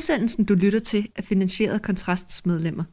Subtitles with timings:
[0.00, 2.84] Udsendelsen, du lytter til, er finansieret af Kontrasts medlemmer.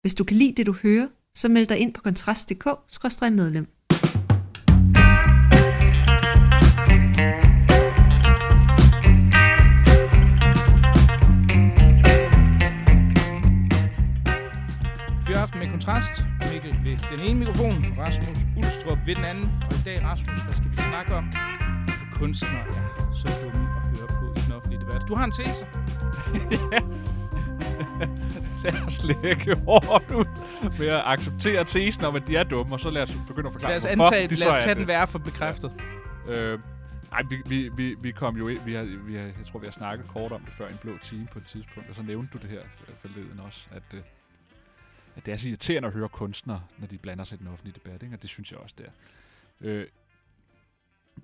[0.00, 3.66] Hvis du kan lide det, du hører, så meld dig ind på kontrast.dk-medlem.
[15.26, 16.24] Fyraften med kontrast.
[16.52, 19.44] Mikkel ved den ene mikrofon, Rasmus Ulstrup ved den anden.
[19.44, 21.24] Og i dag, Rasmus, der skal vi snakke om,
[21.84, 24.25] hvorfor kunstnere er så dumme at høre på
[25.08, 25.66] du har en tese.
[28.64, 30.24] lad os lægge hårdt ud
[30.78, 33.52] med at acceptere tesen om, at de er dumme, og så lad os begynde at
[33.52, 35.72] forklare, Lad os hvorfor antage, de lad os tage den værre for bekræftet.
[36.28, 36.58] Øh,
[37.12, 39.66] ej, vi, vi, vi, vi kom jo ind, vi har, vi har, jeg tror, vi
[39.66, 42.32] har snakket kort om det før en blå time på et tidspunkt, og så nævnte
[42.32, 42.60] du det her
[42.96, 44.00] forleden også, at, øh,
[45.16, 47.74] at det er så irriterende at høre kunstnere, når de blander sig i den offentlige
[47.84, 48.14] debat, ikke?
[48.16, 48.90] og det synes jeg også, det er.
[49.60, 49.86] Øh,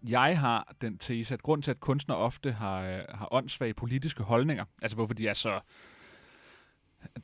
[0.08, 4.22] jeg har den tese, at grund til, at kunstnere ofte har, øh, har åndssvage politiske
[4.22, 5.60] holdninger, altså hvorfor de er så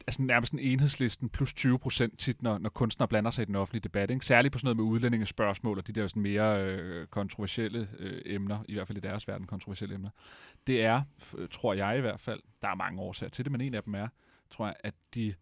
[0.06, 3.56] altså nærmest en enhedslisten plus 20 procent tit, når, når kunstnere blander sig i den
[3.56, 4.10] offentlige debat.
[4.10, 4.26] Ikke?
[4.26, 8.58] Særligt på sådan noget med udlændingespørgsmål og de der sådan mere øh, kontroversielle øh, emner,
[8.68, 10.10] i hvert fald i deres verden kontroversielle emner.
[10.66, 11.02] Det er,
[11.50, 13.94] tror jeg i hvert fald, der er mange årsager til det, men en af dem
[13.94, 14.08] er,
[14.50, 15.34] tror jeg, at de,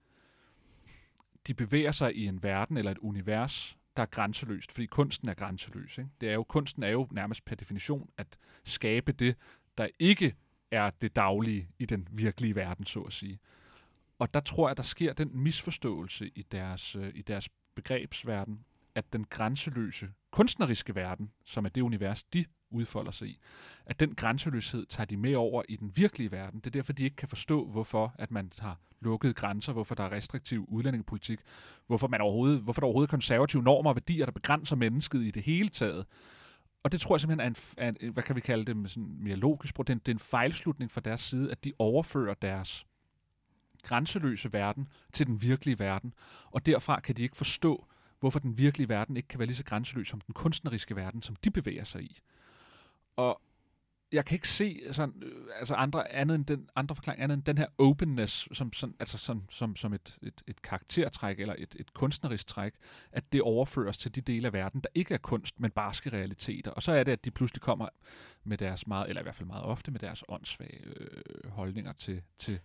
[1.47, 5.35] de bevæger sig i en verden eller et univers, der er grænseløst, fordi kunsten er
[5.35, 5.99] grænseløs.
[5.99, 6.11] Ikke?
[6.21, 9.37] Det er jo, kunsten er jo nærmest per definition at skabe det,
[9.79, 10.35] der ikke
[10.71, 13.39] er det daglige i den virkelige verden, så at sige.
[14.19, 19.13] Og der tror jeg, der sker den misforståelse i deres, øh, i deres begrebsverden, at
[19.13, 22.45] den grænseløse kunstneriske verden, som er det univers, de
[22.77, 23.39] udfolder sig i,
[23.87, 26.61] at den grænseløshed tager de med over i den virkelige verden.
[26.61, 30.05] Det er derfor, de ikke kan forstå, hvorfor at man har lukket grænser, hvorfor der
[30.05, 31.41] er restriktiv udlændingepolitik,
[31.87, 35.31] hvorfor, man overhovedet, hvorfor der er overhovedet konservative normer og værdier, der begrænser mennesket i
[35.31, 36.07] det hele taget.
[36.83, 38.89] Og det tror jeg simpelthen er en, er en hvad kan vi kalde det med
[38.89, 41.65] sådan mere logisk sprog, det er, en, det er en fejlslutning fra deres side, at
[41.65, 42.87] de overfører deres
[43.83, 46.15] grænseløse verden til den virkelige verden,
[46.51, 47.87] og derfra kan de ikke forstå,
[48.21, 51.37] hvorfor den virkelige verden ikke kan være lige så grænseløs som den kunstneriske verden, som
[51.37, 52.21] de bevæger sig i.
[53.17, 53.41] Og
[54.13, 57.45] jeg kan ikke se sådan, øh, altså andre, andet end den, andre forklaring andet end
[57.45, 61.77] den her openness, som, sådan, altså som, som, som et, et, et karaktertræk eller et,
[61.79, 62.75] et kunstnerisk træk,
[63.13, 66.71] at det overføres til de dele af verden, der ikke er kunst, men barske realiteter.
[66.71, 67.89] Og så er det, at de pludselig kommer
[68.45, 72.23] med deres meget, eller i hvert fald meget ofte, med deres åndssvage øh, holdninger til,
[72.39, 72.61] til,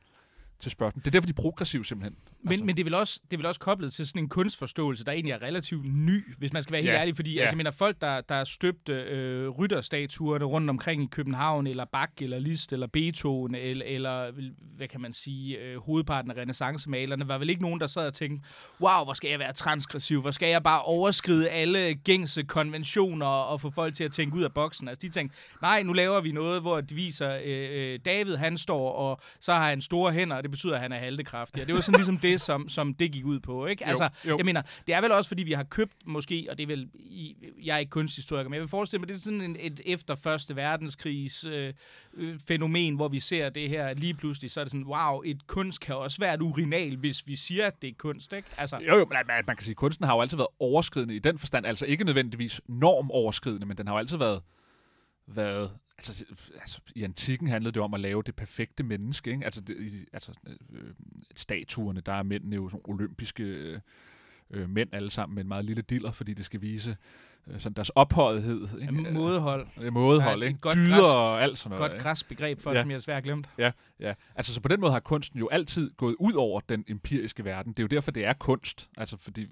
[0.62, 1.02] til spørgsmål.
[1.02, 2.16] Det er derfor, de er progressive simpelthen.
[2.44, 2.66] Men, altså.
[2.66, 5.12] men det, er vel også, det er vel også koblet til sådan en kunstforståelse, der
[5.12, 7.16] egentlig er relativt ny, hvis man skal være helt Ja, ærlig.
[7.16, 7.42] Fordi ja.
[7.42, 12.12] altså, jeg mener, folk, der, der støbte øh, rytterstatuerne rundt omkring i København, eller Bach,
[12.22, 14.32] eller Liszt, eller Beethoven, eller, eller
[14.78, 18.14] hvad kan man sige, øh, hovedparten af renaissancemalerne, var vel ikke nogen, der sad og
[18.14, 18.48] tænkte,
[18.82, 23.62] wow, hvor skal jeg være transgressiv, hvor skal jeg bare overskride alle gængse konventioner og
[23.62, 24.88] få folk til at tænke ud af boksen.
[24.88, 28.58] Altså, de tænkte, nej, nu laver vi noget, hvor de viser, øh, øh, David, han
[28.58, 31.62] står, og så har han store hænder, og det betyder, at han er haltekraftig.
[31.62, 33.86] Og det var sådan ligesom det, som, som det gik ud på, ikke?
[33.86, 34.38] Altså, jo.
[34.38, 36.90] jeg mener, det er vel også, fordi vi har købt måske, og det er vel,
[36.94, 39.82] i, jeg er ikke kunsthistoriker, men jeg vil forestille mig, det er sådan en, et
[39.86, 41.74] efter Første Verdenskrigs øh,
[42.14, 45.48] øh, fænomen, hvor vi ser det her lige pludselig, så er det sådan, wow, et
[45.48, 48.48] kunst kan også være et urinal, hvis vi siger, at det er kunst, ikke?
[48.58, 51.16] Altså, Jo, jo, men man, man kan sige, at kunsten har jo altid været overskridende
[51.16, 54.42] i den forstand, altså ikke nødvendigvis normoverskridende, men den har jo altid været,
[55.36, 56.26] været altså,
[56.62, 59.46] altså i antikken handlede det om at lave det perfekte menneske, ikke?
[59.46, 60.32] Altså, det, altså
[60.74, 60.94] øh,
[61.36, 63.80] statuerne, der er mændene jo sådan olympiske øh,
[64.52, 66.98] øh, mænd alle sammen med en meget lille diller, fordi det skal vise
[67.48, 68.68] øh, sådan deres ophøjethed.
[68.82, 68.94] Ikke?
[68.94, 69.68] mådehold.
[69.82, 70.60] Øh, mådehold, Ja, et ikke?
[70.60, 71.82] godt Dyder græsk- og alt sådan noget.
[71.82, 72.04] Godt ikke?
[72.04, 72.78] græsk begreb for, Ja.
[72.78, 72.84] ja.
[72.84, 73.50] som jeg desværre har glemt.
[73.58, 74.14] Ja, ja.
[74.36, 77.74] Altså, så på den måde har kunsten jo altid gået ud over den empiriske verden.
[77.74, 78.90] Det er jo derfor, det er kunst.
[78.98, 79.46] Altså, fordi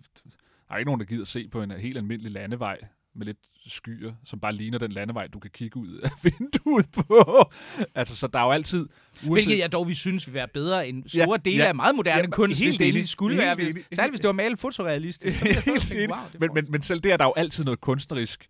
[0.67, 2.78] der er ikke nogen, der gider se på en helt almindelig landevej
[3.19, 3.38] med lidt
[3.68, 7.50] skyer, som bare ligner den landevej, du kan kigge ud af vinduet på.
[7.96, 8.90] Altså, så der er jo altid...
[9.22, 11.68] Hvilket jeg dog vi synes vil være bedre end store Ja, dele ja.
[11.68, 13.08] af meget moderne Ja, kunst, helt hvis det enig.
[13.09, 13.56] skulle Helt være.
[13.56, 13.84] Hvis, enig.
[13.94, 15.40] særligt hvis det var malet fotorealistisk.
[15.40, 17.81] Så jeg tænke, wow, det men, men, men selv der er der jo altid noget
[17.81, 18.47] kunstnerisk,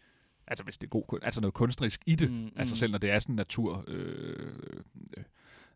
[0.47, 2.31] altså hvis det er god kunst, altså noget kunstnerisk i det.
[2.31, 2.77] Mm, Mm, altså mm.
[2.77, 4.35] selv når det er sådan natur, øh,
[5.17, 5.23] øh,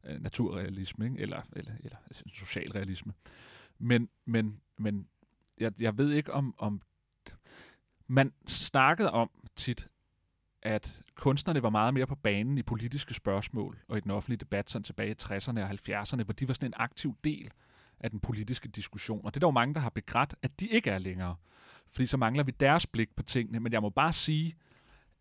[0.05, 1.19] øh, naturrealisme, ikke?
[1.19, 3.13] Eller, eller, eller altså, socialrealisme.
[3.79, 5.07] Men, men, men
[5.59, 6.81] jeg, jeg ved ikke om, om...
[8.07, 9.87] Man snakkede om tit,
[10.61, 14.69] at kunstnerne var meget mere på banen i politiske spørgsmål og i den offentlige debat
[14.69, 17.51] sådan tilbage i 60'erne og 70'erne, hvor de var sådan en aktiv del
[17.99, 19.25] af den politiske diskussion.
[19.25, 21.35] Og det er der jo mange, der har begrædt, at de ikke er længere.
[21.91, 23.59] Fordi så mangler vi deres blik på tingene.
[23.59, 24.53] Men jeg må bare sige,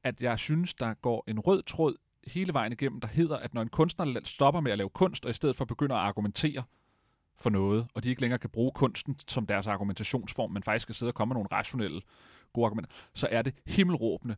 [0.03, 1.97] at jeg synes, der går en rød tråd
[2.27, 5.31] hele vejen igennem, der hedder, at når en kunstner stopper med at lave kunst, og
[5.31, 6.63] i stedet for begynder at argumentere
[7.39, 10.95] for noget, og de ikke længere kan bruge kunsten som deres argumentationsform, men faktisk skal
[10.95, 12.01] sidde og komme med nogle rationelle,
[12.53, 14.37] gode argumenter, så er det himmelråbende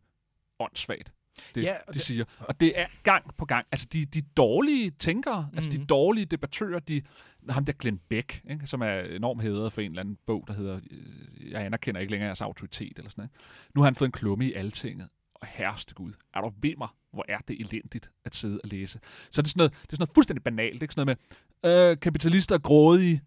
[0.60, 1.12] åndssvagt.
[1.54, 2.24] det, Ja, og de det- siger.
[2.40, 3.66] Og det er gang på gang.
[3.72, 5.56] Altså, de, de dårlige tænkere, mm.
[5.56, 5.86] altså de Mhm.
[5.86, 7.02] dårlige debattører, de,
[7.48, 10.54] ham der Glenn Beck, ikke, som er enormt hædret for en eller anden bog, der
[10.54, 13.30] hedder øh, Jeg anerkender ikke længere jeres autoritet, eller sådan noget.
[13.74, 15.08] Nu har han fået en klumme i altinget.
[15.34, 18.98] Og herreste Gud, er du ved mig, hvor er det elendigt at sidde og læse.
[19.30, 20.82] Så det er sådan noget, det er sådan noget fuldstændig banalt.
[20.82, 21.18] Ikke sådan noget
[21.64, 23.20] med, øh, kapitalister er grådige,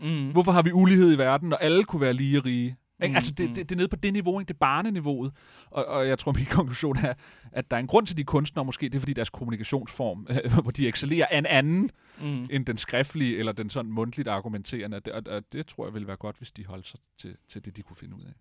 [0.00, 0.30] Mm.
[0.32, 2.76] Hvorfor har vi ulighed i verden, når alle kunne være lige rige?
[3.02, 3.12] Ikke?
[3.12, 3.54] Mm, Altså, det, mm.
[3.54, 4.48] det, det er nede på det niveau, ikke?
[4.48, 5.32] det er barneniveauet.
[5.70, 7.14] Og, og jeg tror, min konklusion er,
[7.52, 10.26] at der er en grund til, de er kunstnere, måske det er, fordi deres kommunikationsform,
[10.62, 11.90] hvor de excellerer, er en anden
[12.20, 12.46] Mm.
[12.50, 14.96] end den skriftlige, eller den sådan mundtligt argumenterende.
[14.96, 17.36] Og det, og, og det tror jeg ville være godt, hvis de holdt sig til,
[17.48, 18.32] til det, de kunne finde ud af.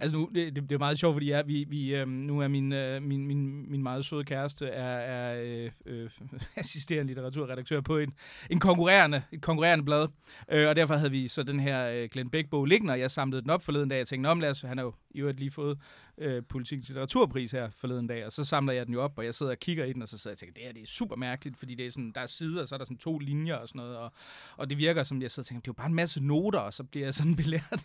[0.00, 2.48] Altså nu, det, det, det er meget sjovt, fordi jeg, vi, vi, øhm, nu er
[2.48, 6.10] min, øh, min, min, min meget søde kæreste er, er øh, øh,
[6.56, 8.12] assisterende litteraturredaktør på en,
[8.50, 10.08] en konkurrerende, et konkurrerende blad.
[10.52, 13.42] Øh, og derfor havde vi så den her øh, Glenn Beck-bog liggende, og jeg samlede
[13.42, 13.98] den op forleden forleden dag.
[13.98, 15.78] Jeg tænkte, Nå, lad os, han er jo i øvrigt lige fået
[16.18, 19.34] øh, politikens litteraturpris her forleden dag, og så samler jeg den jo op, og jeg
[19.34, 20.86] sidder og kigger i den, og så sidder jeg og tænker, det her det er
[20.86, 23.18] super mærkeligt, fordi det er sådan, der er sider, og så er der sådan to
[23.18, 24.12] linjer og sådan noget, og,
[24.56, 26.58] og det virker som, jeg sidder og tænker, det er jo bare en masse noter,
[26.58, 27.84] og så bliver jeg sådan belært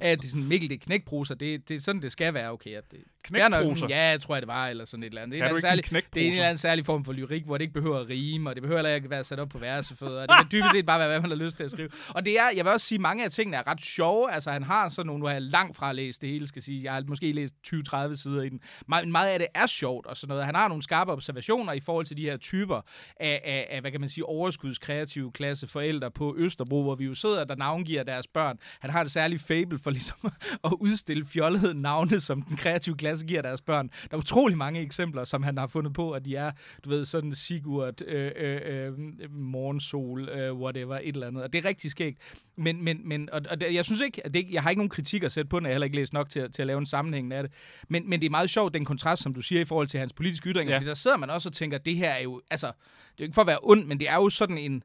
[0.00, 2.34] af, at det er sådan, Mikkel, det er knækprosa, det, det er sådan, det skal
[2.34, 2.70] være, okay.
[2.70, 2.98] At det,
[3.30, 3.90] fair nok?
[3.90, 5.40] Ja, jeg tror jeg, det var, eller sådan et eller andet.
[5.40, 5.84] Det er, en særlig,
[6.14, 8.50] det er en eller anden særlig form for lyrik, hvor det ikke behøver at rime,
[8.50, 10.72] og det behøver heller ikke at være sat op på versefødder, og det kan dybest
[10.72, 11.88] set bare være, hvad man har lyst til at skrive.
[12.08, 14.62] Og det er, jeg vil også sige, mange af tingene er ret sjove, altså han
[14.62, 17.04] har sådan nogle, nu har jeg langt fra læst det hele, skal sige, jeg har
[17.08, 18.60] måske læst 20-30 sider i den.
[18.88, 20.44] Men meget af det er sjovt og sådan noget.
[20.44, 22.80] Han har nogle skarpe observationer i forhold til de her typer
[23.20, 27.14] af, af, af hvad kan man sige, overskudskreative klasse forældre på Østerbro, hvor vi jo
[27.14, 28.58] sidder, der navngiver deres børn.
[28.80, 30.18] Han har det særligt fable for ligesom
[30.64, 33.88] at udstille fjollede navne, som den kreative klasse giver deres børn.
[33.88, 36.50] Der er utrolig mange eksempler, som han har fundet på, at de er,
[36.84, 38.92] du ved, sådan Sigurd, øh, øh, øh,
[39.30, 41.42] Morgensol, øh, whatever, et eller andet.
[41.42, 42.18] Og det er rigtig skægt.
[42.56, 44.90] Men, men, men og, og det, jeg synes ikke, at det, jeg har ikke nogen
[44.90, 46.66] kritik at sætte på den, jeg har heller ikke læst nok til, at- til at
[46.66, 47.52] lave en sammenhæng af det.
[47.88, 50.12] Men, men det er meget sjovt, den kontrast, som du siger, i forhold til hans
[50.12, 50.78] politiske ytringer, Ja.
[50.78, 53.14] fordi der sidder man også og tænker, at det her er jo, altså, det er
[53.20, 54.82] jo ikke for at være ond, men det er jo sådan en,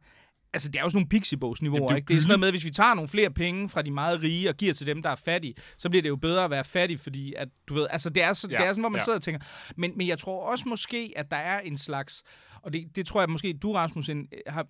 [0.56, 2.08] Altså, det er jo sådan nogle pixiebogsniveauer, det ikke?
[2.08, 4.50] Det er sådan noget med, hvis vi tager nogle flere penge fra de meget rige
[4.50, 7.00] og giver til dem, der er fattige, så bliver det jo bedre at være fattig,
[7.00, 9.04] fordi at, du ved, altså det er, så, Ja, det er sådan, hvor man ja.
[9.04, 9.42] sidder og tænker.
[9.76, 12.24] Men, men jeg tror også måske, at der er en slags,
[12.62, 14.68] og det, det tror jeg måske, du Rasmus en, har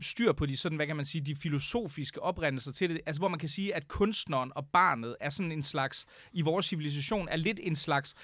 [0.00, 3.28] styr på de sådan, hvad kan man sige, de filosofiske oprindelser til det, altså hvor
[3.28, 7.36] man kan sige, at kunstneren og barnet er sådan en slags, i vores civilisation, er
[7.36, 8.14] lidt en slags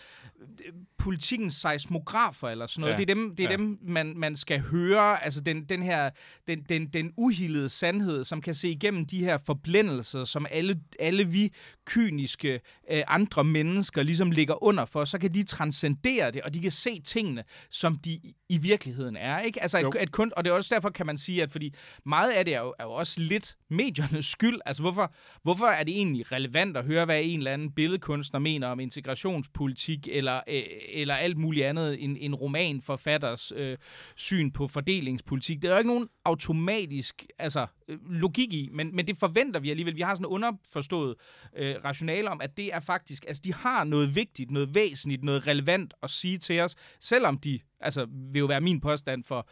[0.66, 2.92] øh, politikens seismografer eller sådan noget.
[2.92, 3.56] Ja, Det er dem, det er ja.
[3.56, 6.10] dem man, man skal høre, altså den, den her,
[6.48, 11.24] den, den, den uhildede sandhed, som kan se igennem de her forblændelser, som alle, alle
[11.24, 11.52] vi
[11.86, 12.60] kyniske
[12.90, 16.70] øh, andre mennesker ligesom ligger under for, så kan de transcendere det, og de kan
[16.70, 19.40] se tingene, som de i- virkeligheden er.
[19.40, 19.62] Ikke?
[19.62, 19.88] Altså, Jo.
[19.88, 21.63] at, at kun, og det er også derfor, kan man sige, at fordi
[22.06, 24.58] meget af det er jo, er jo også lidt mediernes skyld.
[24.66, 28.68] Altså, hvorfor, hvorfor er det egentlig relevant at høre, hvad en eller anden billedkunstner mener
[28.68, 33.76] om integrationspolitik, eller, øh, eller alt muligt andet, en, en romanforfatters øh,
[34.16, 35.62] syn på fordelingspolitik?
[35.62, 39.70] Det er jo ikke nogen automatisk altså, Øh, logik i, men, men det forventer vi
[39.70, 39.96] alligevel.
[39.96, 41.14] Vi har sådan en underforstået
[41.56, 45.46] øh, rationale om, at det er faktisk, altså de har noget vigtigt, noget væsentligt, noget
[45.46, 49.48] relevant at sige til os, selvom de, altså vil jo være min påstand for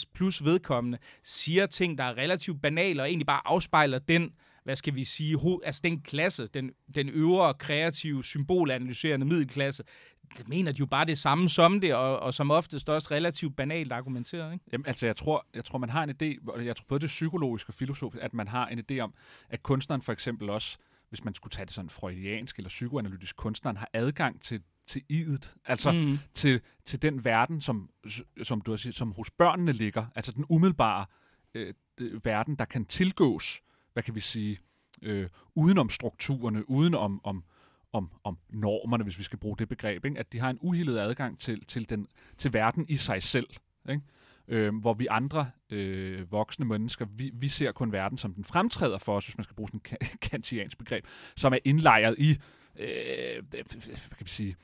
[0.00, 4.32] 90% plus vedkommende, siger ting, der er relativt banale og egentlig bare afspejler den,
[4.64, 9.84] hvad skal vi sige, ho- altså den klasse, den, den øvre, kreative, symbolanalyserende middelklasse,
[10.38, 13.56] det mener de jo bare det samme som det, og, og som oftest også relativt
[13.56, 14.64] banalt argumenteret, ikke?
[14.72, 17.06] Jamen, altså, jeg tror, jeg tror, man har en idé, og jeg tror både det
[17.06, 19.14] psykologiske og filosofisk, at man har en idé om,
[19.48, 20.78] at kunstneren for eksempel også,
[21.08, 25.54] hvis man skulle tage det sådan freudiansk eller psykoanalytisk, kunstneren har adgang til, til idet,
[25.64, 26.18] altså mm.
[26.34, 27.90] Til, til den verden, som,
[28.42, 31.06] som, du har sagt, som hos børnene ligger, altså den umiddelbare
[31.54, 31.74] øh,
[32.24, 33.62] verden, der kan tilgås,
[33.92, 34.58] hvad kan vi sige,
[35.02, 37.44] øh, udenom strukturerne, udenom om, om,
[37.94, 40.18] om om normerne, hvis vi skal bruge det begreb, ikke?
[40.18, 42.06] at de har en uhildet adgang til, til, den,
[42.38, 43.46] til verden i sig selv.
[43.90, 44.02] Ikke?
[44.48, 48.98] Øh, hvor vi andre øh, voksne mennesker, vi, vi ser kun verden, som den fremtræder
[48.98, 52.30] for os, hvis man skal bruge sådan et kantiansk begreb, som er indlejret i,
[52.78, 53.64] øh, hvad
[54.16, 54.56] kan vi sige,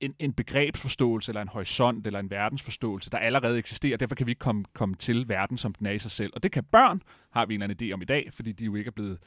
[0.00, 3.96] en, en begrebsforståelse, eller en horisont, eller en verdensforståelse, der allerede eksisterer.
[3.96, 6.32] Derfor kan vi ikke komme, komme til verden, som den er i sig selv.
[6.34, 8.64] Og det kan børn, har vi en eller anden idé om i dag, fordi de
[8.64, 9.18] jo ikke er blevet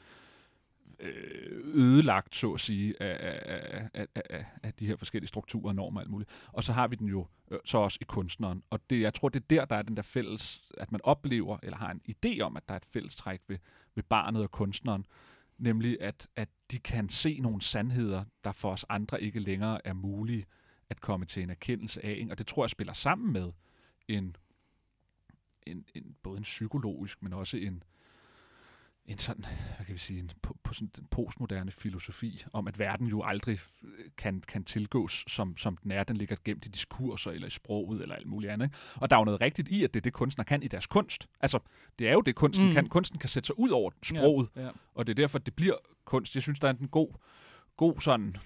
[1.04, 6.00] Øh, ødelagt, så at sige, af, af, af, af, af, de her forskellige strukturer, normer
[6.00, 6.30] og alt muligt.
[6.52, 8.62] Og så har vi den jo øh, så også i kunstneren.
[8.70, 11.58] Og det, jeg tror, det er der, der er den der fælles, at man oplever,
[11.62, 13.58] eller har en idé om, at der er et fælles træk ved,
[13.94, 15.06] ved barnet og kunstneren,
[15.58, 19.92] nemlig at, at de kan se nogle sandheder, der for os andre ikke længere er
[19.92, 20.44] mulige
[20.90, 22.16] at komme til en erkendelse af.
[22.18, 22.30] Ikke?
[22.30, 23.52] Og det tror jeg spiller sammen med
[24.08, 24.36] en,
[25.66, 27.82] en, en både en psykologisk, men også en,
[29.06, 29.44] en sådan,
[29.76, 33.22] hvad kan vi sige, en, på, på, sådan den postmoderne filosofi, om at verden jo
[33.22, 36.04] aldrig øh, kan, kan tilgås, som, som den er.
[36.04, 38.66] Den ligger gemt i diskurser, eller i sproget, eller alt muligt andet.
[38.66, 38.76] Ikke?
[38.96, 40.86] Og der er jo noget rigtigt i, at det er det, kunstner kan i deres
[40.86, 41.28] kunst.
[41.40, 41.58] Altså,
[41.98, 42.72] det er jo det, kunsten mm.
[42.72, 42.88] kan.
[42.88, 44.70] Kunsten kan sætte sig ud over sproget, Ja, ja.
[44.94, 46.34] og det er derfor, det bliver kunst.
[46.34, 47.08] Jeg synes, der er en god,
[47.76, 48.36] god sådan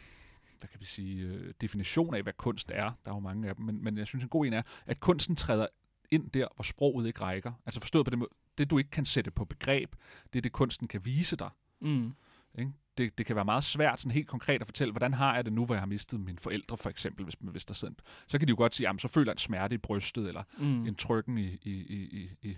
[0.59, 2.93] hvad kan vi sige, øh, definition af, hvad kunst er.
[3.05, 5.01] Der er jo mange af dem, men, men jeg synes, en god en er, at
[5.01, 5.67] kunsten træder
[6.11, 7.53] ind der, hvor sproget ikke rækker.
[7.67, 9.95] Altså forstået på det, måde, det du ikke kan sætte på begreb,
[10.33, 11.51] det er det, kunsten kan vise dig.
[11.81, 12.13] Mm.
[12.59, 12.73] Ikke?
[12.99, 15.53] Det, det kan være meget svært sådan helt konkret at fortælle, hvordan har jeg det
[15.53, 18.39] nu, hvor jeg har mistet mine forældre, for eksempel, hvis, hvis der sidder en, Så
[18.39, 20.87] kan de jo godt sige, jamen, så føler jeg en smerte i brystet, eller Mm.
[20.87, 22.57] en trykken i, i, i, i, i,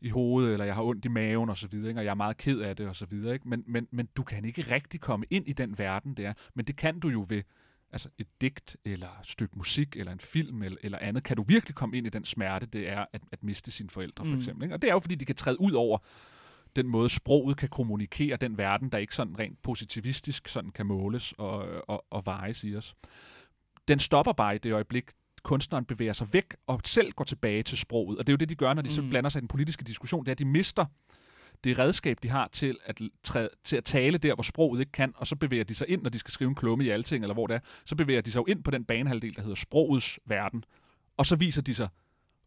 [0.00, 2.00] i hovedet, eller jeg har ondt i maven, og så videre, ikke?
[2.00, 3.34] og jeg er meget ked af det, og så videre.
[3.34, 3.48] Ikke?
[3.48, 6.76] Men, men, men du kan ikke rigtig komme ind i den verden der, men det
[6.76, 7.42] kan du jo ved
[7.92, 11.24] altså et digt, eller et stykke musik, eller en film, eller, eller andet.
[11.24, 14.24] Kan du virkelig komme ind i den smerte, det er at, at miste sine forældre,
[14.24, 14.38] for Mm.
[14.38, 14.62] eksempel.
[14.64, 14.74] Ikke?
[14.74, 15.98] Og det er jo, fordi de kan træde ud over
[16.76, 21.32] den måde, sproget kan kommunikere den verden, der ikke sådan rent positivistisk sådan kan måles
[21.38, 22.94] og, og, og vejes i os.
[23.88, 25.04] Den stopper bare i det øjeblik,
[25.42, 28.18] kunstneren bevæger sig væk og selv går tilbage til sproget.
[28.18, 28.94] Og det er jo det, de gør, når de mm.
[28.94, 30.86] så blander sig i den politiske diskussion, det er, at de mister
[31.64, 35.12] det redskab, de har til at, træde, til at tale der, hvor sproget ikke kan,
[35.16, 37.34] og så bevæger de sig ind, når de skal skrive en klumme i alting, eller
[37.34, 40.18] hvor det er, så bevæger de sig jo ind på den banehalvdel, der hedder sprogets
[40.26, 40.64] verden,
[41.16, 41.88] og så viser de sig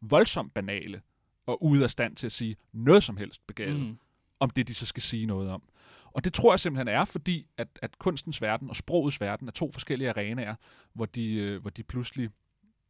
[0.02, 1.02] voldsomt banale
[1.46, 3.98] og ude af stand til at sige noget som helst begavet Mm.
[4.40, 5.64] om det, de så skal sige noget om.
[6.06, 9.52] Og det tror jeg simpelthen er, fordi at, at kunstens verden og sprogets verden er
[9.52, 10.56] to forskellige arenaer,
[10.94, 12.30] hvor de, øh, hvor de pludselig,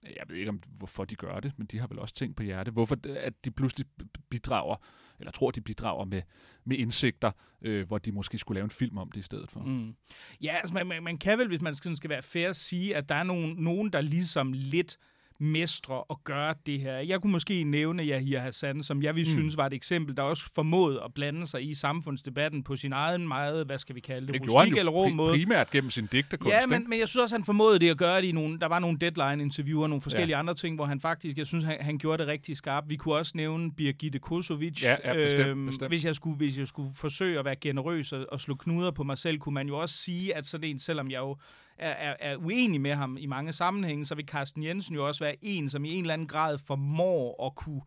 [0.06, 2.44] jeg ved ikke om hvorfor de gør det, men de har vel også ting på
[2.44, 3.88] hjerte, hvorfor at de pludselig
[4.30, 4.76] bidrager,
[5.20, 6.22] eller tror, de bidrager med,
[6.66, 7.32] med indsigter,
[7.62, 9.60] øh, hvor de måske skulle lave en film om det i stedet for.
[9.60, 9.96] Mm.
[10.42, 13.16] Ja, altså man, man, man kan vel, hvis man skal være fair, sige, at der
[13.16, 14.98] er nogen, nogen der ligesom lidt
[15.40, 16.94] mestre og gøre det her.
[16.98, 19.32] Jeg kunne måske nævne Yahya Hassan, som jeg vil Mm.
[19.32, 23.28] synes var et eksempel, der også formåede at blande sig i samfundsdebatten på sin egen
[23.28, 25.32] meget, hvad skal vi kalde det, Det rustik eller rå pri- måde.
[25.34, 26.54] primært gennem sin digterkunst.
[26.54, 28.60] Ja, men, men jeg synes også, han formåede det at gøre det i nogle...
[28.60, 30.40] Der var nogle deadline-interviewer og nogle forskellige ja.
[30.40, 31.38] andre ting, hvor han faktisk...
[31.38, 32.90] Jeg synes, han, han gjorde det rigtig skarpt.
[32.90, 34.84] Vi kunne også nævne Birgitte Kosovic.
[34.84, 35.92] Ja, ja, bestemt, bestemt.
[35.92, 39.04] Hvis, jeg skulle, hvis jeg skulle forsøge at være generøs og, og slå knuder på
[39.04, 41.38] mig selv, kunne man jo også sige, at sådan en, selvom jeg jo
[41.78, 45.24] er, er, er uenig med ham i mange sammenhænge, så vil Carsten Jensen jo også
[45.24, 47.82] være en, som i en eller anden grad formår at kunne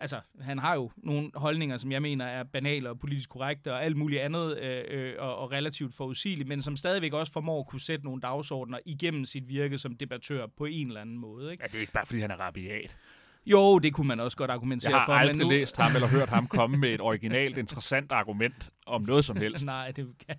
[0.00, 3.84] altså, han har jo nogle holdninger, som jeg mener er banale og politisk korrekte og
[3.84, 7.66] alt muligt andet øh, øh og, og relativt forudsigeligt, men som stadigvæk også formår at
[7.66, 11.52] kunne sætte nogle dagsordner igennem sit virke som debattør på en eller anden måde.
[11.52, 11.62] Ikke?
[11.62, 12.96] Ja, det er jo ikke bare, fordi han er rabiat.
[13.46, 15.12] Jo, det kunne man også godt argumentere Jeg har for.
[15.12, 15.50] aldrig men nu...
[15.50, 19.66] læst ham eller hørt ham komme med et originalt, interessant argument om noget som helst.
[19.66, 20.36] Nej, det kan...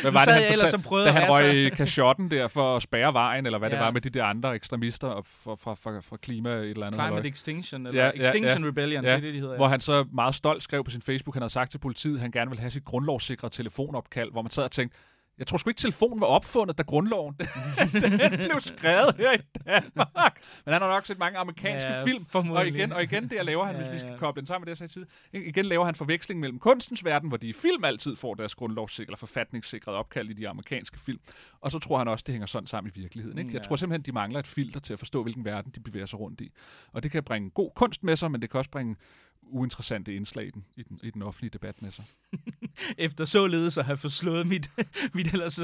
[0.00, 2.82] Hvad var det, han fortalte, prøvede da at han røg i kashotten der for at
[2.82, 3.76] spærre vejen, eller hvad ja.
[3.76, 6.98] det var med de der andre ekstremister fra, fra, fra, fra klima et eller andet.
[6.98, 7.28] Climate halløj.
[7.28, 8.68] Extinction, eller Ja, Extinction ja.
[8.68, 9.56] Rebellion, Ja, det er det, de hedder.
[9.56, 12.20] Hvor han så meget stolt skrev på sin Facebook, han havde sagt til politiet, at
[12.20, 14.98] han gerne ville have sit grundlovssikrede telefonopkald, hvor man sad og tænkte,
[15.38, 17.34] jeg tror sgu ikke, telefonen var opfundet, da grundloven
[17.92, 20.44] den blev skrevet her i Danmark.
[20.64, 22.74] Men han har nok set mange amerikanske Ja, film, og formodentlig.
[22.80, 24.80] igen, og igen der laver han, Ja, hvis vi skal koble den sammen med det,
[24.80, 28.16] jeg sagde tid, igen laver han forveksling mellem kunstens verden, hvor de i film altid
[28.16, 31.20] får deres grundlovssikrede eller forfatningssikrede opkald i de amerikanske film,
[31.60, 33.38] og så tror han også, det hænger sådan sammen i virkeligheden.
[33.38, 33.50] Ikke?
[33.52, 33.64] Jeg Ja.
[33.68, 36.40] tror simpelthen, de mangler et filter til at forstå, hvilken verden de bevæger sig rundt
[36.40, 36.52] i.
[36.92, 38.96] Og det kan bringe god kunst med sig, men det kan også bringe
[39.42, 42.04] uinteressante indslag i den, i den, i den offentlige debat med sig.
[42.98, 44.70] Efter således at have forslået mit,
[45.14, 45.54] mit ellers,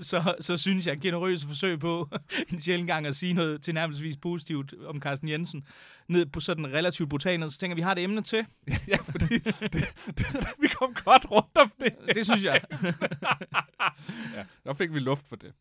[0.00, 2.08] så, så, synes jeg generøse forsøg på
[2.52, 5.66] en sjældent gang at sige noget tilnærmelsesvis positivt om Carsten Jensen,
[6.08, 8.46] ned på sådan relativt brutal ned, så tænker vi har et emne til.
[8.88, 11.94] ja, fordi det, det, vi kom godt rundt om det.
[12.14, 12.60] Det synes jeg.
[14.34, 15.52] Ja, der fik vi luft for det.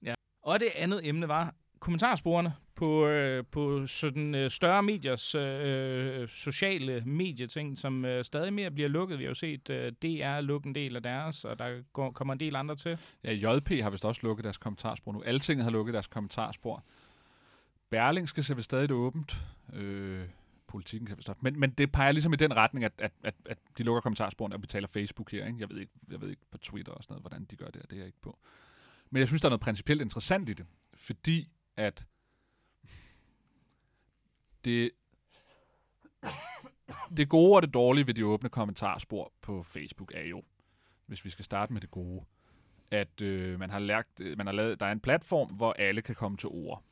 [0.44, 6.30] Og det andet emne var kommentarsporene på, øh, på sådan øh, større mediers øh, øh,
[6.30, 9.20] sociale medieting, som øh, stadig mere bliver lukket.
[9.20, 12.34] Vi har jo set øh, DR lukke en del af deres, og der går, kommer
[12.34, 12.98] en del andre til.
[13.24, 15.22] Ja, JP har vist også lukket deres kommentarspor nu.
[15.22, 16.84] Altinget har lukket deres kommentarspor.
[17.90, 19.38] Berlingske ser vist stadig det åbent.
[19.74, 20.22] Øh,
[20.68, 21.40] politikken kan vist også.
[21.44, 24.56] Men, men det peger ligesom i den retning, at, at, at, at de lukker kommentarsporene
[24.56, 25.46] og betaler Facebook her.
[25.46, 25.60] Ikke?
[25.60, 27.82] Jeg, ved ikke, jeg ved ikke på Twitter og sådan noget, hvordan de gør det,
[27.82, 28.38] og det er jeg ikke på.
[29.10, 30.66] Men jeg synes, der er noget principielt interessant i det.
[30.98, 32.06] Fordi at
[34.66, 34.92] det,
[37.18, 40.44] det gode og det dårlige ved de åbne kommentarspor på Facebook er jo,
[41.06, 42.26] hvis vi skal starte med det gode,
[42.92, 46.02] at øh, man har lært, øh, man har lavet, der er en platform, hvor alle
[46.02, 46.84] kan komme til ord.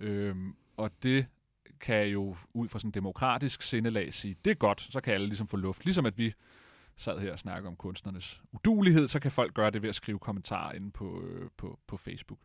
[0.00, 1.26] Øhm, og det
[1.80, 5.26] kan jo ud fra sådan en demokratisk sindelag sige, det er godt, så kan alle
[5.26, 5.84] ligesom få luft.
[5.84, 6.34] Ligesom at vi
[6.96, 10.18] sad her og snakkede om kunstnernes udulighed, så kan folk gøre det ved at skrive
[10.18, 12.38] kommentarer inde på, øh, på, på Facebook.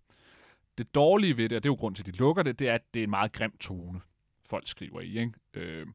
[0.81, 2.69] Det dårlige ved det, og det er jo grund til, at de lukker det, det
[2.69, 4.01] er, at det er en meget grim tone,
[4.45, 5.19] folk skriver i.
[5.19, 5.31] Ikke?
[5.53, 5.87] Øh,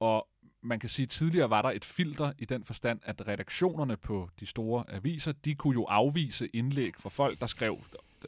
[0.00, 0.28] og
[0.60, 4.30] man kan sige, at tidligere var der et filter i den forstand, at redaktionerne på
[4.40, 7.80] de store aviser, de kunne jo afvise indlæg fra folk, der skrev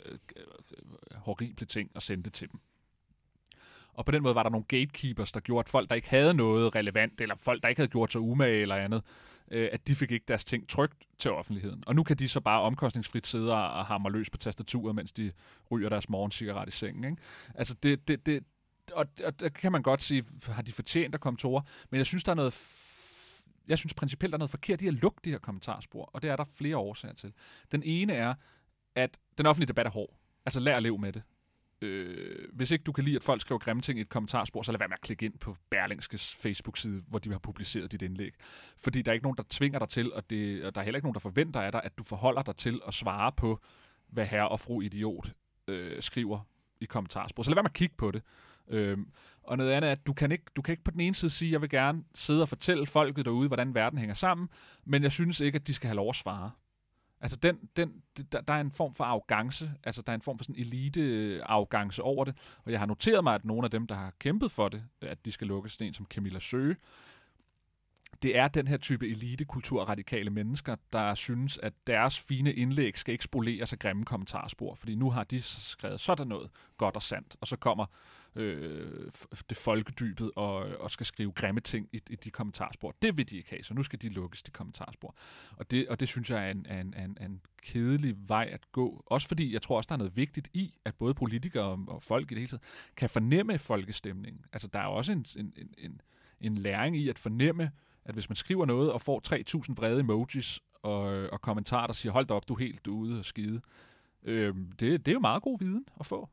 [0.06, 0.46] øh, øh,
[1.16, 2.60] horrible ting og sendte til dem.
[3.96, 6.34] Og på den måde var der nogle gatekeepers, der gjorde, at folk, der ikke havde
[6.34, 9.02] noget relevant, eller folk, der ikke havde gjort sig umage eller andet,
[9.50, 11.82] øh, at de fik ikke deres ting trygt til offentligheden.
[11.86, 15.32] Og nu kan de så bare omkostningsfrit sidde og hamre løs på tastaturet, mens de
[15.70, 17.04] ryger deres morgencigaret i sengen.
[17.04, 17.22] Ikke?
[17.54, 18.44] Altså det, det, det,
[18.92, 21.98] og, og der kan man godt sige, har de fortjent at komme til ord, men
[21.98, 22.54] jeg synes, der er noget
[23.68, 26.30] jeg synes principielt, der er noget forkert i at lukke de her kommentarspor, og det
[26.30, 27.32] er der flere årsager til.
[27.72, 28.34] Den ene er,
[28.94, 30.20] at den offentlige debat er hård.
[30.46, 31.22] Altså lær at leve med det.
[31.82, 34.72] Øh, hvis ikke du kan lide, at folk skriver grimme ting i et kommentarspor, så
[34.72, 38.34] lad være med at klikke ind på Berlingskes Facebook-side, hvor de har publiceret dit indlæg.
[38.78, 40.98] Fordi der er ikke nogen, der tvinger dig til, og, det, og der er heller
[40.98, 43.60] ikke nogen, der forventer af dig, at du forholder dig til at svare på,
[44.08, 45.32] hvad herre og fru idiot
[45.68, 46.40] øh, skriver
[46.80, 47.42] i kommentarspor.
[47.42, 48.22] Så lad være med at kigge på det.
[48.68, 49.08] Øhm,
[49.42, 51.30] og noget andet er, at du kan, ikke, du kan ikke på den ene side
[51.30, 54.48] sige, at jeg vil gerne sidde og fortælle folket derude, hvordan verden hænger sammen,
[54.84, 56.50] men jeg synes ikke, at de skal have lov at svare.
[57.20, 60.38] Altså, den, den, der, der er en form for arrogance, altså der er en form
[60.38, 63.94] for sådan elite-arrogance over det, og jeg har noteret mig, at nogle af dem, der
[63.94, 66.76] har kæmpet for det, at de skal lukkes, sådan en som Camilla Søge,
[68.26, 73.12] det er den her type elitekultur radikale mennesker, der synes, at deres fine indlæg skal
[73.12, 77.36] ikke spolere af grimme kommentarspor, fordi nu har de skrevet sådan noget godt og sandt,
[77.40, 77.86] og så kommer
[78.34, 79.10] øh,
[79.48, 82.94] det folkedybet og, og skal skrive grimme ting i, i de kommentarspor.
[83.02, 85.16] Det vil de ikke have, så nu skal de lukkes, de kommentarspor.
[85.56, 89.02] Og det, og det synes jeg er en, en, en, en kedelig vej at gå.
[89.06, 92.02] Også fordi jeg tror også, der er noget vigtigt i, at både politikere og, og
[92.02, 92.62] folk i det hele taget
[92.96, 94.44] kan fornemme folkestemningen.
[94.52, 96.00] Altså der er også en, en, en, en,
[96.40, 97.70] en læring i at fornemme,
[98.06, 99.22] at hvis man skriver noget og får
[99.68, 101.00] 3.000 vrede emojis og,
[101.32, 103.60] og kommentarer, der siger, hold da op, du er helt ude og skide.
[104.24, 106.28] Øh, det, det er jo meget god viden at få.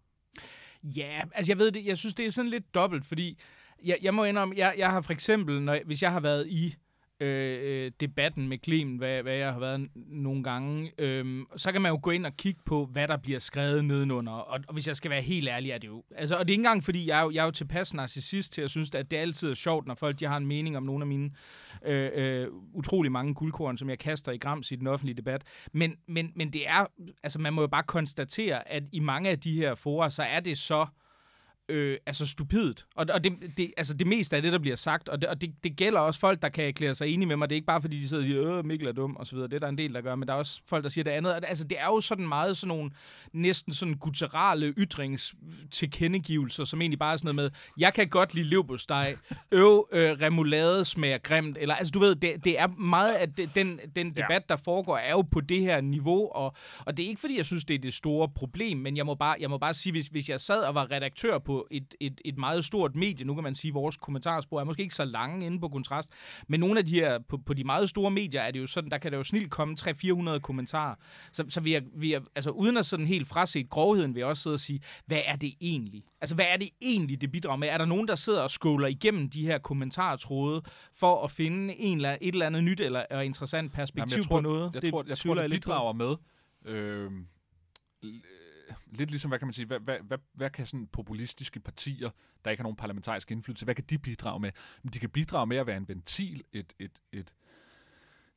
[0.83, 3.39] Ja, altså jeg ved det, jeg synes, det er sådan lidt dobbelt, fordi
[3.83, 6.75] jeg, jeg må indrømme, jeg, jeg har for eksempel, når, hvis jeg har været i
[7.23, 11.81] Øh, øh, debatten med Clemen, hvad, hvad jeg har været nogle gange, øh, så kan
[11.81, 14.33] man jo gå ind og kigge på, hvad der bliver skrevet nedenunder.
[14.33, 16.03] Og, og hvis jeg skal være helt ærlig, er det jo...
[16.15, 18.53] Altså, og det er ikke engang, fordi jeg er jo, jeg er jo tilpas narcissist
[18.53, 20.83] til at synes, at det altid er sjovt, når folk de har en mening om
[20.83, 21.31] nogle af mine
[21.85, 25.43] øh, øh, utrolig mange guldkorn, som jeg kaster i grams i den offentlige debat.
[25.71, 26.85] Men, men, men det er...
[27.23, 30.39] Altså, man må jo bare konstatere, at i mange af de her forer, så er
[30.39, 30.87] det så øh,
[31.69, 32.85] altså stupidt.
[32.95, 35.41] Og, og det, det, altså det meste af det, der bliver sagt, og, det, og
[35.41, 37.49] det, det gælder også folk, der kan erklære sig enige med mig.
[37.49, 39.35] Det er ikke bare, fordi de sidder og siger, øh, Mikkel er dum, og så
[39.35, 39.47] videre.
[39.49, 41.11] Det er der en del, der gør, men der er også folk, der siger det
[41.11, 41.43] andet.
[41.47, 42.91] Altså det er jo sådan meget sådan nogle
[43.33, 48.47] næsten sådan gutturale ytringstilkendegivelser, som egentlig bare er sådan noget med, jeg kan godt lide
[48.47, 49.15] leverpostej,
[49.51, 53.55] øv, øh, remoulade smager grimt, eller altså du ved, det, det er meget af det,
[53.55, 54.39] den, den debat, ja.
[54.49, 57.45] der foregår, er jo på det her niveau, og, og det er ikke, fordi jeg
[57.45, 60.07] synes, det er det store problem, men jeg må bare, jeg må bare sige, hvis,
[60.07, 63.25] hvis jeg sad og var redaktør på et, et, et meget stort medie.
[63.25, 66.13] Nu kan man sige, at vores kommentarspor er måske ikke så lange inde på kontrast,
[66.47, 68.91] men nogle af de her, på, på de meget store medier, er det jo sådan,
[68.91, 70.95] der kan der jo snilt komme 300-400 kommentarer.
[71.31, 74.27] Så, så vi er, vi er, altså uden at sådan helt fraset grovheden, vil jeg
[74.27, 76.03] også sidde og sige, hvad er det egentlig?
[76.21, 77.67] Altså, hvad er det egentlig, det bidrager med?
[77.67, 80.61] Er der nogen, der sidder og skåler igennem de her kommentartråde
[80.95, 84.35] for at finde en eller, et eller andet nyt eller interessant perspektiv Jamen, jeg tror,
[84.37, 84.71] på noget?
[84.73, 86.15] Jeg, det, tror, jeg tror, det bidrager med...
[86.65, 87.11] Øh,
[88.91, 92.09] lidt ligesom, hvad kan man sige, hvad, hvad, hvad, hvad kan sådan populistiske partier,
[92.45, 94.51] der ikke har nogen parlamentarisk indflydelse, hvad kan de bidrage med?
[94.83, 97.33] Men de kan bidrage med at være en ventil, et, et, et,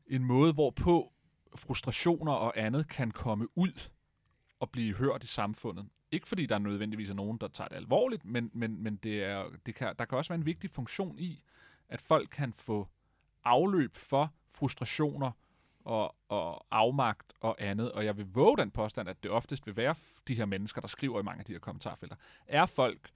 [0.07, 1.13] en måde, hvorpå
[1.57, 3.89] frustrationer og andet kan komme ud
[4.61, 5.87] og blive hørt i samfundet.
[6.11, 9.25] Ikke fordi der er nødvendigvis er nogen, der tager det alvorligt, men, men, men det
[9.25, 11.43] er, det kan, der kan også være en vigtig funktion i,
[11.89, 12.89] at folk kan få
[13.45, 15.31] afløb for frustrationer,
[15.87, 17.93] og, og afmagt og andet.
[17.93, 19.95] Og jeg vil våge den påstand, at det oftest vil være
[20.29, 23.11] de her mennesker, der skriver i mange af de her kommentarfelter, er folk,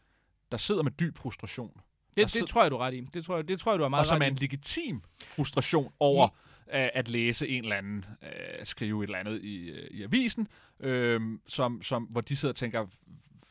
[0.53, 1.81] der sidder med dyb frustration.
[2.17, 3.01] Det, det tror jeg, du er ret i.
[3.01, 5.93] Det tror jeg, det tror jeg du er meget Og som er en legitim frustration
[6.01, 6.29] over
[6.73, 6.89] ja.
[6.95, 8.29] at læse en eller anden, uh,
[8.65, 10.49] skrive et eller andet i, uh, i avisen,
[10.85, 12.87] uh, som, som, hvor de sidder og tænker,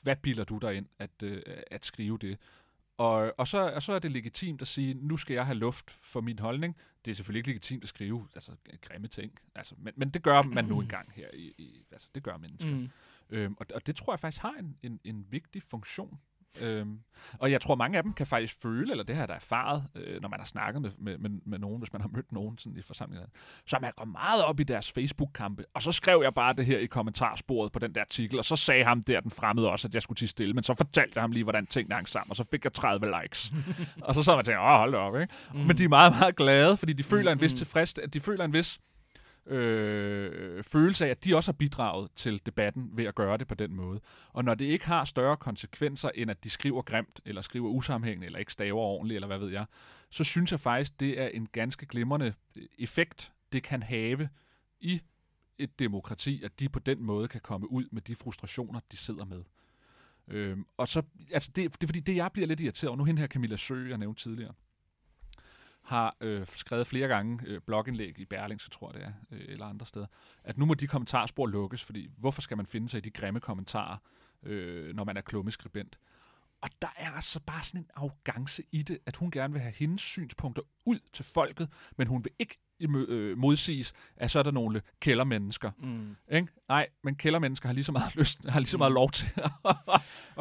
[0.02, 1.38] hvad bilder du dig ind at, uh,
[1.72, 2.38] at skrive det?
[3.00, 5.92] Og, og, så, og så er det legitimt at sige, nu skal jeg have luft
[5.92, 6.76] for min holdning.
[7.06, 10.42] Det er selvfølgelig ikke legitimt at skrive altså, grimme ting, altså, men, men det gør
[10.42, 11.28] man nu engang her.
[11.34, 12.76] I, i, altså, det gør mennesker.
[12.76, 12.90] Mm.
[13.30, 16.20] Øhm, og, og det tror jeg faktisk har en, en, en vigtig funktion.
[16.62, 17.00] Øhm,
[17.40, 19.84] og jeg tror, mange af dem kan faktisk føle, eller det har jeg da erfaret,
[19.96, 22.58] øh, når man har snakket med, med, med, med nogen, hvis man har mødt nogen
[22.58, 23.28] sådan i forsamlinger,
[23.66, 25.64] så man går meget op i deres Facebook-kampe.
[25.74, 28.56] Og så skrev jeg bare det her i kommentarsporet på den der artikel, og så
[28.56, 31.24] sagde ham der, den fremmede også, at jeg skulle til stille, men så fortalte jeg
[31.24, 33.54] ham lige, hvordan tingene hang sammen, og så fik jeg 30 likes.
[34.08, 35.34] og så så jeg tænkt, åh, hold op, ikke?
[35.54, 35.60] Mm.
[35.60, 37.58] Men de er meget, meget glade, fordi de føler en vis mm.
[37.58, 38.80] tilfreds, de føler en vis
[39.50, 43.56] øh, følelse af, at de også har bidraget til debatten ved at gøre det på
[43.56, 44.00] den måde.
[44.34, 48.26] Og når det ikke har større konsekvenser, end at de skriver grimt, eller skriver usammenhængende,
[48.26, 49.66] eller ikke staver ordentligt, eller hvad ved jeg,
[50.10, 52.34] så synes jeg faktisk, det er en ganske glimrende
[52.78, 54.30] effekt, det kan have
[54.80, 55.02] i
[55.58, 59.26] et demokrati, at de på den måde kan komme ud med de frustrationer, de sidder
[59.26, 59.44] med.
[60.28, 63.04] Øhm, og så, altså det, det er fordi, det jeg bliver lidt irriteret over, nu
[63.04, 64.54] hende her Camilla Sø, jeg nævnte tidligere,
[65.90, 69.66] har øh, skrevet flere gange øh, blogindlæg i Berlingske, tror jeg det er, øh, eller
[69.66, 70.06] andre steder,
[70.44, 73.40] at nu må de kommentarspor lukkes, fordi hvorfor skal man finde sig i de grimme
[73.40, 73.98] kommentarer,
[74.44, 76.00] øh, når man er klummeskribent?
[76.62, 79.74] Og der er altså bare sådan en arrogance i det, at hun gerne vil have
[79.74, 84.52] hendes synspunkter ud til folket, men hun vil ikke øh, modsiges, at så er der
[84.52, 85.72] nogle kældermennesker.
[85.84, 86.16] Mm.
[86.32, 86.48] Ikke?
[86.70, 88.96] Nej, men kældermennesker har lige så meget lyst, har lige så meget mm.
[88.96, 89.28] lov til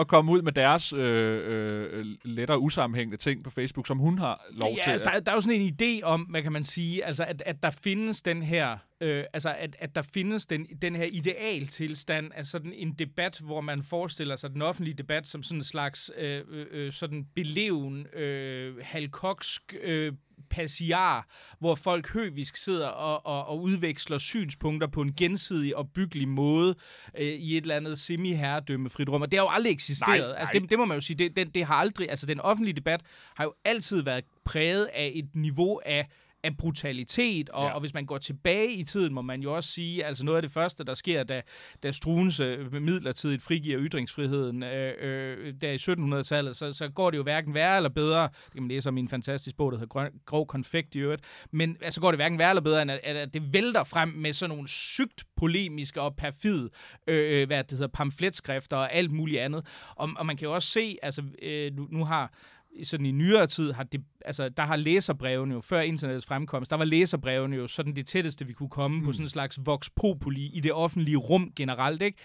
[0.01, 4.46] at komme ud med deres øh, øh, lettere usammenhængende ting på Facebook, som hun har
[4.51, 4.90] lov ja, til.
[4.90, 7.42] Altså, der, der er jo sådan en idé om, hvad kan man sige, altså at,
[7.46, 12.31] at der findes den her Øh, altså, at, at der findes den, den her idealtilstand
[12.35, 16.11] af sådan en debat, hvor man forestiller sig den offentlige debat som sådan en slags
[16.16, 20.12] øh, øh, øh sådan beleven, øh, halkoksk øh,
[20.51, 21.27] passiar,
[21.59, 26.75] hvor folk høvisk sidder og, og, og udveksler synspunkter på en gensidig og byggelig måde
[27.19, 29.23] øh, i et eller andet semi-herredømmefrit rum.
[29.23, 30.21] Og det har jo aldrig eksisteret.
[30.21, 30.37] Nej, nej.
[30.39, 32.77] Altså, det, det må man jo sige, det, det, det har aldrig, altså den offentlige
[32.77, 33.01] debat
[33.35, 36.09] har jo altid været præget af et niveau af
[36.49, 37.73] af brutalitet, og, ja.
[37.73, 40.43] og hvis man går tilbage i tiden, må man jo også sige, altså noget af
[40.43, 41.43] det første, der sker, da,
[41.83, 47.19] da Struense øh, midlertidigt frigiver ytringsfriheden øh, øh, der i 1700-tallet, så, så går det
[47.19, 49.79] jo hverken værre eller bedre, det kan man læse om i en fantastisk bog, der
[49.79, 52.91] hedder Grøn, Grov Konfekt i øvrigt, men altså går det hverken værre eller bedre, end
[52.91, 56.71] at, at det vælter frem med sådan nogle sygt polemiske og perfid,
[57.07, 60.55] øh, øh, hvad det hedder, pamfletskrifter og alt muligt andet, og, og man kan jo
[60.55, 62.33] også se, altså øh, nu, nu har
[62.85, 66.77] sådan i nyere tid, har det, altså, der har læserbrevene jo, før internettets fremkomst, der
[66.77, 69.05] var læserbrevene jo sådan det tætteste, vi kunne komme mm.
[69.05, 72.19] på sådan en slags vox populi i det offentlige rum generelt, ikke?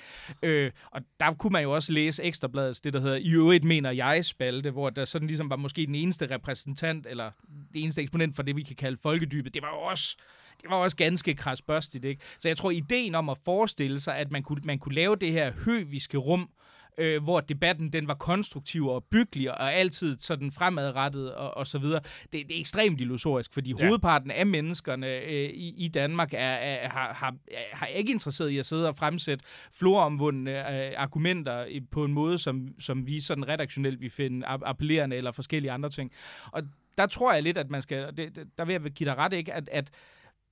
[0.43, 3.91] Øh, og der kunne man jo også læse Ekstrabladets, det der hedder I øvrigt mener
[3.91, 7.31] jeg spalte, hvor der sådan ligesom var måske den eneste repræsentant, eller
[7.73, 9.53] det eneste eksponent for det, vi kan kalde folkedybet.
[9.53, 10.17] Det var jo også
[10.61, 12.21] det var også ganske krasbørstigt, ikke?
[12.37, 15.31] Så jeg tror, ideen om at forestille sig, at man kunne, man kunne lave det
[15.31, 16.49] her høviske rum,
[16.97, 21.79] øh, hvor debatten den var konstruktiv og byggelig og altid sådan fremadrettet og, og så
[21.79, 21.99] videre.
[22.31, 23.85] Det, det er ekstremt illusorisk, fordi ja.
[23.85, 27.35] hovedparten af menneskerne øh, i, i Danmark er, er, har, har,
[27.73, 32.67] har ikke interesseret i at sidde og fremsætte floromvundne øh, argumenter på en måde, som,
[32.79, 36.11] som vi sådan redaktionelt vi finde appellerende eller forskellige andre ting.
[36.51, 36.63] Og
[36.97, 39.53] der tror jeg lidt, at man skal, det, der vil jeg give dig ret, ikke,
[39.53, 39.91] at, at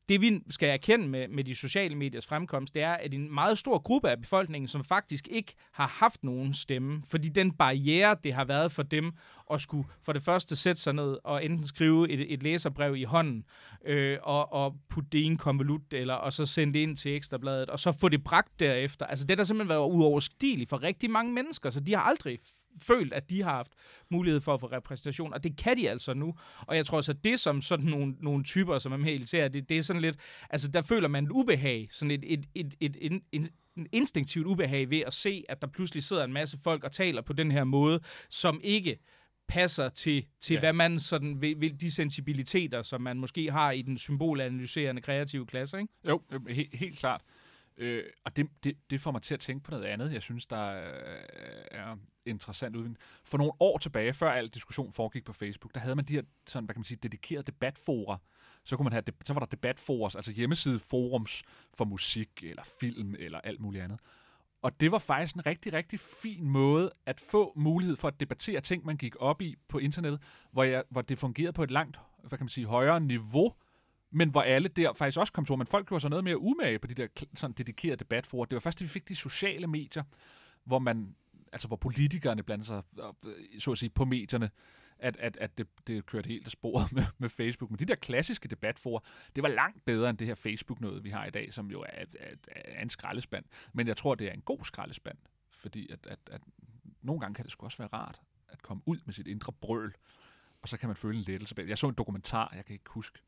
[0.10, 3.58] det vi skal erkende med, med de sociale mediers fremkomst, det er, at en meget
[3.58, 8.34] stor gruppe af befolkningen, som faktisk ikke har haft nogen stemme, fordi den barriere, det
[8.34, 9.12] har været for dem
[9.54, 13.04] at skulle for det første sætte sig ned og enten skrive et, et læserbrev i
[13.04, 13.44] hånden,
[13.86, 17.16] øh, og, og putte det i en konvolut, eller, og så sende det ind til
[17.16, 19.06] Ekstrabladet, og så få det bragt derefter.
[19.06, 22.40] Altså det der simpelthen været uoverstigeligt for rigtig mange mennesker, så de har aldrig
[22.82, 23.72] følt, at de har haft
[24.10, 26.36] mulighed for at få repræsentation, og det kan de altså nu.
[26.60, 29.70] Og jeg tror at det som sådan nogle, nogle typer, som er med elitære, det,
[29.70, 30.18] det er sådan lidt,
[30.50, 34.48] altså der føler man et ubehag, sådan et, et, et, et, et, et, et instinktivt
[34.48, 37.52] ubehag ved at se, at der pludselig sidder en masse folk og taler på den
[37.52, 38.98] her måde, som ikke
[39.48, 40.60] passer til, til ja.
[40.60, 45.46] hvad man sådan vil, vil, de sensibiliteter, som man måske har i den symbolanalyserende kreative
[45.46, 45.94] klasse, ikke?
[46.10, 47.22] Jo, he, helt klart.
[47.78, 50.48] Øh, og det, det, det får mig til at tænke på noget andet, jeg synes,
[50.48, 51.20] der er,
[51.72, 52.98] er interessant udvikling.
[53.26, 56.22] For nogle år tilbage, før al diskussion foregik på Facebook, der havde man de her
[56.48, 58.18] sådan, hvad kan man sige, dedikerede debatfora.
[58.64, 63.42] Så, kunne man have, så var der debatforums, altså hjemmesideforums for musik, eller film, eller
[63.42, 64.00] alt muligt andet.
[64.62, 68.62] Og det var faktisk en rigtig, rigtig fin måde at få mulighed for at debattere
[68.62, 72.00] ting, man gik op i på internettet, hvor, jeg, hvor det fungerede på et langt,
[72.20, 73.54] hvad kan man sige, højere niveau,
[74.12, 76.80] men hvor alle der faktisk også kom til men folk gjorde sig noget mere umage
[76.80, 78.45] på de der sådan dedikerede debatforer.
[78.45, 80.04] Det var først, da vi fik de sociale medier,
[80.63, 81.15] hvor man,
[81.52, 82.82] altså hvor politikerne blandede sig,
[83.60, 84.50] så at sige, på medierne,
[85.00, 87.71] at, at, at det, det kørte helt af sporet med, med Facebook.
[87.71, 89.00] Men de der klassiske debatforer,
[89.36, 92.06] det var langt bedre end det her Facebook-noget, vi har i dag, som jo er,
[92.19, 93.45] er, er en skraldespand.
[93.74, 95.17] Men jeg tror, det er en god skraldespand,
[95.52, 96.41] fordi at, at, at
[97.02, 99.93] nogle gange kan det sgu også være rart at komme ud med sit indre brøl,
[100.62, 101.56] og så kan man føle en lettelse.
[101.67, 103.19] Jeg så en dokumentar, jeg kan ikke huske,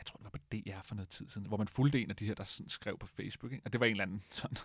[0.00, 2.16] jeg tror, det var på DR for noget tid siden, hvor man fulgte en af
[2.16, 3.62] de her, der sådan skrev på Facebook, ikke?
[3.64, 4.56] og det var en eller anden sådan,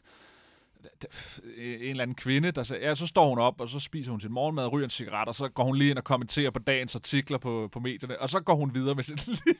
[1.56, 4.12] øh, en eller anden kvinde, der sagde, ja, så står hun op, og så spiser
[4.12, 6.60] hun sin morgenmad ryger en cigaret, og så går hun lige ind og kommenterer på
[6.60, 9.36] dagens artikler på, på medierne, og så går hun videre med sit liv.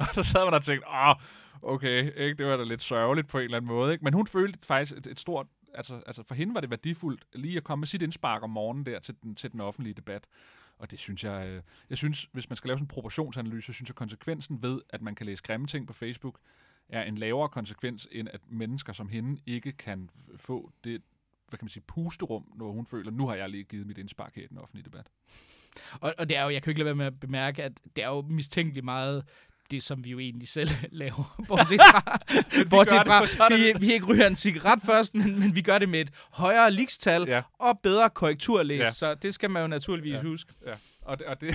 [0.00, 1.14] og så sad man og tænkte, åh,
[1.62, 2.34] okay, ikke?
[2.34, 3.92] det var da lidt sørgeligt på en eller anden måde.
[3.92, 4.04] Ikke?
[4.04, 7.56] Men hun følte faktisk et, et stort, altså, altså for hende var det værdifuldt lige
[7.56, 10.26] at komme med sit indspark om morgenen der til den, til den offentlige debat.
[10.80, 13.72] Og det synes jeg, øh, jeg synes, hvis man skal lave sådan en proportionsanalyse, så
[13.72, 16.40] synes jeg, konsekvensen ved, at man kan læse grimme ting på Facebook,
[16.88, 21.02] er en lavere konsekvens, end at mennesker som hende ikke kan få det,
[21.48, 24.34] hvad kan man sige, pusterum, når hun føler, nu har jeg lige givet mit indspark
[24.36, 25.06] her i den offentlige debat.
[26.00, 27.80] Og, og det er jo, jeg kan jo ikke lade være med at bemærke, at
[27.96, 29.24] det er jo mistænkeligt meget
[29.70, 30.70] det, som vi jo egentlig selv
[31.02, 31.44] laver.
[31.48, 32.18] Bortset fra,
[32.70, 33.06] bortset
[33.36, 36.10] fra vi, vi ikke ryger en cigaret først, men, men vi gør det med et
[36.30, 37.42] højere likstal ja.
[37.58, 38.80] og bedre korrekturlæs.
[38.80, 38.90] Ja.
[38.90, 40.22] Så det skal man jo naturligvis ja.
[40.22, 40.52] huske.
[40.66, 40.74] Ja.
[41.02, 41.54] Og det, og det,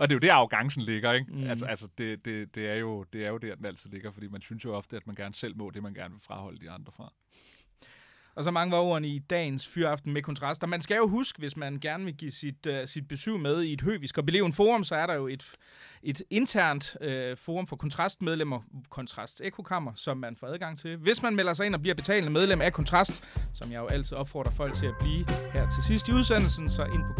[0.00, 1.32] og det er jo der, arrogancen ligger, ikke?
[1.32, 1.50] Mm.
[1.50, 4.28] Altså, altså det, det, det, er jo, det er jo der, den altid ligger, fordi
[4.28, 6.70] man synes jo ofte, at man gerne selv må det, man gerne vil fraholde de
[6.70, 7.12] andre fra.
[8.36, 10.66] Og så mange var ordene i dagens fyraften med kontraster.
[10.66, 13.72] Man skal jo huske, hvis man gerne vil give sit, uh, sit besøg med i
[13.72, 15.52] et høvisk og beleven forum, så er der jo et,
[16.02, 20.96] et internt uh, forum for kontrastmedlemmer, Kontrast Ekokammer, som man får adgang til.
[20.96, 24.16] Hvis man melder sig ind og bliver betalende medlem af Kontrast, som jeg jo altid
[24.16, 27.12] opfordrer folk til at blive her til sidst i udsendelsen, så ind på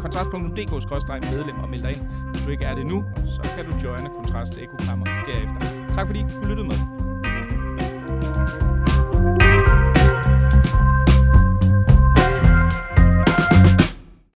[0.00, 2.00] kontrast.dk-medlem og meld dig ind,
[2.32, 5.92] hvis du ikke er det nu, og så kan du joine Kontrast Ekokammer derefter.
[5.92, 6.76] Tak fordi du lyttede med.
[9.28, 9.65] thank you